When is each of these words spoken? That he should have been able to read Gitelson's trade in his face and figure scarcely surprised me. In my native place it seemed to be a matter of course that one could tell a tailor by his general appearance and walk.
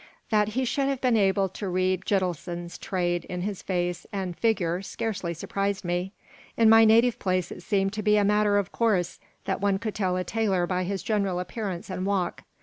That 0.31 0.49
he 0.57 0.65
should 0.65 0.87
have 0.87 0.99
been 0.99 1.15
able 1.15 1.47
to 1.49 1.69
read 1.69 2.05
Gitelson's 2.05 2.79
trade 2.79 3.23
in 3.25 3.41
his 3.41 3.61
face 3.61 4.07
and 4.11 4.35
figure 4.35 4.81
scarcely 4.81 5.31
surprised 5.35 5.85
me. 5.85 6.11
In 6.57 6.71
my 6.71 6.85
native 6.85 7.19
place 7.19 7.51
it 7.51 7.61
seemed 7.61 7.93
to 7.93 8.01
be 8.01 8.17
a 8.17 8.23
matter 8.25 8.57
of 8.57 8.71
course 8.71 9.19
that 9.45 9.61
one 9.61 9.77
could 9.77 9.93
tell 9.93 10.15
a 10.17 10.23
tailor 10.23 10.65
by 10.65 10.85
his 10.85 11.03
general 11.03 11.39
appearance 11.39 11.87
and 11.87 12.03
walk. 12.07 12.41